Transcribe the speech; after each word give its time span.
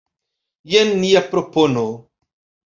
Jen 0.75 0.89
nia 1.03 1.21
propono. 1.35 1.85